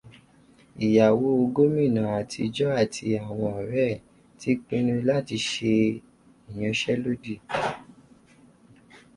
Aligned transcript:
Ìyàwó 0.85 1.27
gómìnà 1.55 2.01
àtijọ́ 2.19 2.69
àti 2.81 3.05
àwọn 3.25 3.51
ọ̀rẹ́ 3.59 3.89
rẹ̀ 3.91 4.01
ti 4.39 4.49
pinnu 4.65 4.93
láti 5.09 5.35
ṣe 5.49 5.73
ìyanṣẹ́lódì 6.49 7.35